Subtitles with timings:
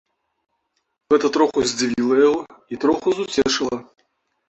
[1.15, 2.41] Гэта троху здзівіла яго
[2.75, 3.77] і троху суцешыла.